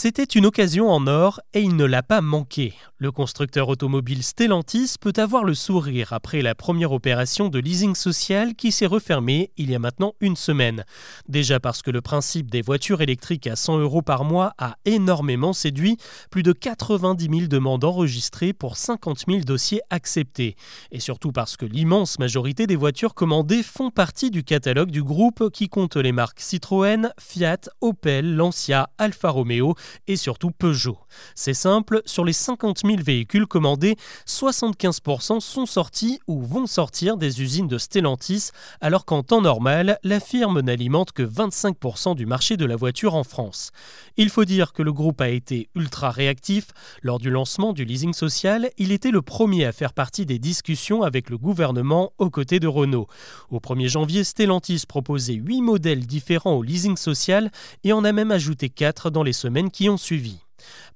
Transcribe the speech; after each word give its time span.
C'était 0.00 0.22
une 0.22 0.46
occasion 0.46 0.92
en 0.92 1.08
or 1.08 1.40
et 1.54 1.60
il 1.60 1.74
ne 1.74 1.84
l'a 1.84 2.04
pas 2.04 2.20
manqué. 2.20 2.72
Le 2.98 3.10
constructeur 3.10 3.68
automobile 3.68 4.22
Stellantis 4.22 4.94
peut 5.00 5.12
avoir 5.16 5.42
le 5.42 5.54
sourire 5.54 6.12
après 6.12 6.40
la 6.40 6.54
première 6.54 6.92
opération 6.92 7.48
de 7.48 7.58
leasing 7.58 7.96
social 7.96 8.54
qui 8.54 8.70
s'est 8.70 8.86
refermée 8.86 9.50
il 9.56 9.72
y 9.72 9.74
a 9.74 9.80
maintenant 9.80 10.14
une 10.20 10.36
semaine. 10.36 10.84
Déjà 11.28 11.58
parce 11.58 11.82
que 11.82 11.90
le 11.90 12.00
principe 12.00 12.48
des 12.48 12.62
voitures 12.62 13.02
électriques 13.02 13.48
à 13.48 13.56
100 13.56 13.78
euros 13.78 14.02
par 14.02 14.22
mois 14.22 14.54
a 14.58 14.76
énormément 14.84 15.52
séduit, 15.52 15.96
plus 16.30 16.44
de 16.44 16.52
90 16.52 17.24
000 17.24 17.48
demandes 17.48 17.82
enregistrées 17.82 18.52
pour 18.52 18.76
50 18.76 19.24
000 19.26 19.40
dossiers 19.40 19.80
acceptés. 19.90 20.54
Et 20.92 21.00
surtout 21.00 21.32
parce 21.32 21.56
que 21.56 21.66
l'immense 21.66 22.20
majorité 22.20 22.68
des 22.68 22.76
voitures 22.76 23.14
commandées 23.14 23.64
font 23.64 23.90
partie 23.90 24.30
du 24.30 24.44
catalogue 24.44 24.92
du 24.92 25.02
groupe 25.02 25.50
qui 25.50 25.68
compte 25.68 25.96
les 25.96 26.12
marques 26.12 26.38
Citroën, 26.38 27.10
Fiat, 27.18 27.62
Opel, 27.80 28.36
Lancia, 28.36 28.90
Alfa 28.98 29.30
Romeo 29.30 29.74
et 30.06 30.16
surtout 30.16 30.50
Peugeot. 30.50 30.98
C'est 31.34 31.54
simple, 31.54 32.02
sur 32.04 32.24
les 32.24 32.32
50 32.32 32.80
000 32.84 32.98
véhicules 33.02 33.46
commandés, 33.46 33.96
75% 34.26 35.40
sont 35.40 35.66
sortis 35.66 36.20
ou 36.26 36.42
vont 36.42 36.66
sortir 36.66 37.16
des 37.16 37.42
usines 37.42 37.68
de 37.68 37.78
Stellantis, 37.78 38.50
alors 38.80 39.04
qu'en 39.04 39.22
temps 39.22 39.40
normal, 39.40 39.98
la 40.02 40.20
firme 40.20 40.60
n'alimente 40.60 41.12
que 41.12 41.22
25% 41.22 42.14
du 42.14 42.26
marché 42.26 42.56
de 42.56 42.64
la 42.64 42.76
voiture 42.76 43.14
en 43.14 43.24
France. 43.24 43.70
Il 44.16 44.30
faut 44.30 44.44
dire 44.44 44.72
que 44.72 44.82
le 44.82 44.92
groupe 44.92 45.20
a 45.20 45.28
été 45.28 45.68
ultra 45.74 46.10
réactif. 46.10 46.68
Lors 47.02 47.18
du 47.18 47.30
lancement 47.30 47.72
du 47.72 47.84
leasing 47.84 48.12
social, 48.12 48.70
il 48.78 48.92
était 48.92 49.10
le 49.10 49.22
premier 49.22 49.64
à 49.64 49.72
faire 49.72 49.92
partie 49.92 50.26
des 50.26 50.38
discussions 50.38 51.02
avec 51.02 51.30
le 51.30 51.38
gouvernement 51.38 52.12
aux 52.18 52.30
côtés 52.30 52.60
de 52.60 52.66
Renault. 52.66 53.06
Au 53.50 53.58
1er 53.58 53.88
janvier, 53.88 54.24
Stellantis 54.24 54.82
proposait 54.88 55.34
8 55.34 55.62
modèles 55.62 56.06
différents 56.06 56.54
au 56.54 56.62
leasing 56.62 56.96
social 56.96 57.50
et 57.84 57.92
en 57.92 58.04
a 58.04 58.12
même 58.12 58.32
ajouté 58.32 58.68
4 58.68 59.10
dans 59.10 59.22
les 59.22 59.32
semaines 59.32 59.70
qui 59.70 59.77
ont 59.86 59.96
suivi. 59.96 60.38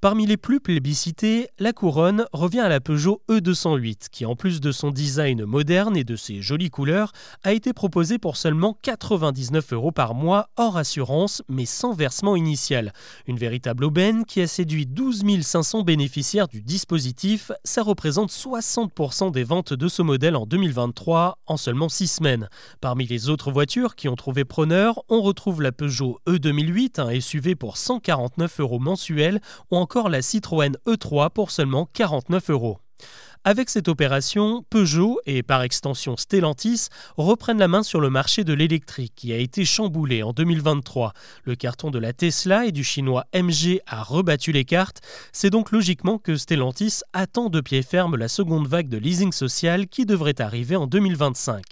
Parmi 0.00 0.26
les 0.26 0.36
plus 0.36 0.60
plébiscités, 0.60 1.48
la 1.58 1.72
couronne 1.72 2.26
revient 2.32 2.60
à 2.60 2.68
la 2.68 2.80
Peugeot 2.80 3.22
E208, 3.28 4.08
qui 4.10 4.26
en 4.26 4.36
plus 4.36 4.60
de 4.60 4.72
son 4.72 4.90
design 4.90 5.44
moderne 5.44 5.96
et 5.96 6.04
de 6.04 6.16
ses 6.16 6.42
jolies 6.42 6.70
couleurs, 6.70 7.12
a 7.44 7.52
été 7.52 7.72
proposée 7.72 8.18
pour 8.18 8.36
seulement 8.36 8.76
99 8.82 9.72
euros 9.72 9.92
par 9.92 10.14
mois 10.14 10.48
hors 10.56 10.76
assurance, 10.76 11.42
mais 11.48 11.66
sans 11.66 11.92
versement 11.92 12.36
initial. 12.36 12.92
Une 13.26 13.38
véritable 13.38 13.84
aubaine 13.84 14.24
qui 14.24 14.40
a 14.40 14.46
séduit 14.46 14.86
12 14.86 15.22
500 15.42 15.82
bénéficiaires 15.82 16.48
du 16.48 16.62
dispositif, 16.62 17.52
ça 17.64 17.82
représente 17.82 18.30
60% 18.30 19.30
des 19.30 19.44
ventes 19.44 19.72
de 19.72 19.88
ce 19.88 20.02
modèle 20.02 20.36
en 20.36 20.46
2023 20.46 21.38
en 21.46 21.56
seulement 21.56 21.88
6 21.88 22.08
semaines. 22.08 22.48
Parmi 22.80 23.06
les 23.06 23.28
autres 23.28 23.50
voitures 23.50 23.94
qui 23.94 24.08
ont 24.08 24.16
trouvé 24.16 24.44
preneur, 24.44 25.02
on 25.08 25.22
retrouve 25.22 25.62
la 25.62 25.72
Peugeot 25.72 26.18
E2008, 26.26 27.00
un 27.00 27.20
SUV 27.20 27.54
pour 27.54 27.76
149 27.76 28.60
euros 28.60 28.78
mensuels, 28.78 29.40
ou 29.70 29.76
encore 29.76 30.08
la 30.08 30.20
Citroën 30.20 30.76
E3 30.86 31.30
pour 31.30 31.50
seulement 31.50 31.88
49 31.92 32.50
euros. 32.50 32.78
Avec 33.44 33.70
cette 33.70 33.88
opération, 33.88 34.64
Peugeot 34.70 35.18
et 35.26 35.42
par 35.42 35.62
extension 35.62 36.16
Stellantis 36.16 36.86
reprennent 37.16 37.58
la 37.58 37.66
main 37.66 37.82
sur 37.82 38.00
le 38.00 38.08
marché 38.08 38.44
de 38.44 38.52
l'électrique 38.52 39.14
qui 39.16 39.32
a 39.32 39.36
été 39.36 39.64
chamboulé 39.64 40.22
en 40.22 40.32
2023. 40.32 41.12
Le 41.42 41.56
carton 41.56 41.90
de 41.90 41.98
la 41.98 42.12
Tesla 42.12 42.66
et 42.66 42.70
du 42.70 42.84
chinois 42.84 43.24
MG 43.34 43.80
a 43.88 44.04
rebattu 44.04 44.52
les 44.52 44.64
cartes. 44.64 45.00
C'est 45.32 45.50
donc 45.50 45.72
logiquement 45.72 46.18
que 46.18 46.36
Stellantis 46.36 47.00
attend 47.12 47.48
de 47.48 47.60
pied 47.60 47.82
ferme 47.82 48.14
la 48.14 48.28
seconde 48.28 48.68
vague 48.68 48.88
de 48.88 48.96
leasing 48.96 49.32
social 49.32 49.88
qui 49.88 50.06
devrait 50.06 50.40
arriver 50.40 50.76
en 50.76 50.86
2025. 50.86 51.64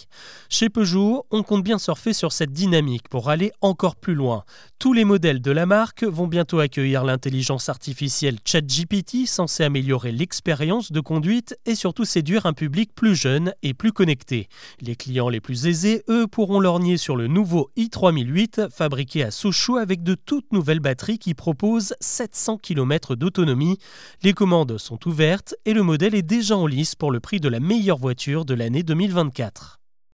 Chez 0.48 0.70
Peugeot, 0.70 1.24
on 1.30 1.44
compte 1.44 1.62
bien 1.62 1.78
surfer 1.78 2.14
sur 2.14 2.32
cette 2.32 2.52
dynamique 2.52 3.08
pour 3.08 3.30
aller 3.30 3.52
encore 3.60 3.94
plus 3.94 4.16
loin. 4.16 4.42
Tous 4.80 4.92
les 4.92 5.04
modèles 5.04 5.40
de 5.40 5.52
la 5.52 5.66
marque 5.66 6.02
vont 6.02 6.26
bientôt 6.26 6.58
accueillir 6.58 7.04
l'intelligence 7.04 7.68
artificielle 7.68 8.38
ChatGPT 8.44 9.28
censée 9.28 9.62
améliorer 9.62 10.10
l'expérience 10.10 10.90
de 10.90 10.98
conduite 10.98 11.54
et 11.66 11.74
surtout 11.74 12.04
séduire 12.04 12.46
un 12.46 12.52
public 12.52 12.94
plus 12.94 13.14
jeune 13.14 13.54
et 13.62 13.74
plus 13.74 13.92
connecté. 13.92 14.48
Les 14.80 14.96
clients 14.96 15.28
les 15.28 15.40
plus 15.40 15.66
aisés, 15.66 16.02
eux, 16.08 16.26
pourront 16.26 16.60
lorgner 16.60 16.96
sur 16.96 17.16
le 17.16 17.26
nouveau 17.26 17.70
i3008 17.76 18.70
fabriqué 18.70 19.22
à 19.22 19.30
Sochaux 19.30 19.76
avec 19.76 20.02
de 20.02 20.14
toutes 20.14 20.52
nouvelles 20.52 20.80
batteries 20.80 21.18
qui 21.18 21.34
proposent 21.34 21.94
700 22.00 22.58
km 22.58 23.16
d'autonomie. 23.16 23.78
Les 24.22 24.32
commandes 24.32 24.78
sont 24.78 25.08
ouvertes 25.08 25.54
et 25.64 25.72
le 25.72 25.82
modèle 25.82 26.14
est 26.14 26.22
déjà 26.22 26.56
en 26.56 26.66
lice 26.66 26.94
pour 26.94 27.10
le 27.10 27.20
prix 27.20 27.40
de 27.40 27.48
la 27.48 27.60
meilleure 27.60 27.98
voiture 27.98 28.44
de 28.44 28.54
l'année 28.54 28.82
2024. 28.82 29.79